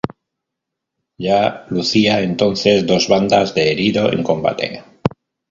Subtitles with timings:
[1.19, 4.83] Ya lucía entonces dos bandas de herido en combate.